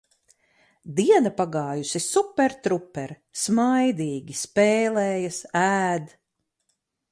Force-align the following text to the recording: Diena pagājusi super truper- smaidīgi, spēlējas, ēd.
Diena 0.99 1.31
pagājusi 1.41 2.01
super 2.05 2.55
truper- 2.69 3.13
smaidīgi, 3.43 4.41
spēlējas, 4.47 5.41
ēd. 5.63 6.11